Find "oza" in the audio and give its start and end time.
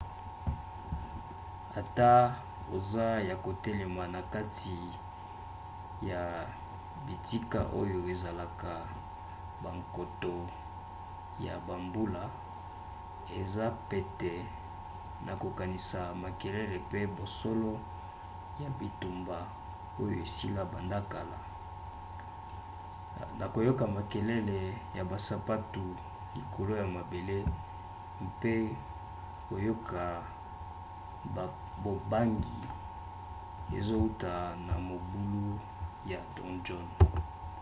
2.75-3.05